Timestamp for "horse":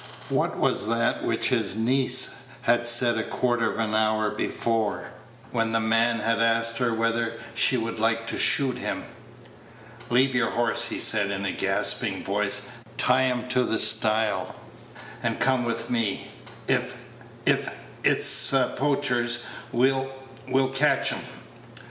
10.49-10.85